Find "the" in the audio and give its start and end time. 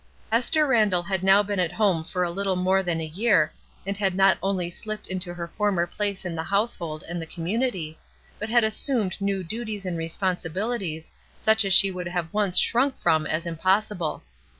6.33-6.41, 7.21-7.27